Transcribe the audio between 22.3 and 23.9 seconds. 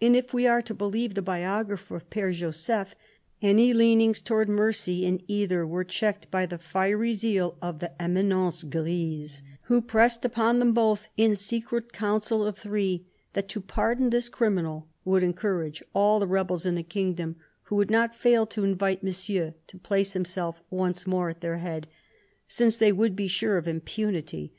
since they would be sure of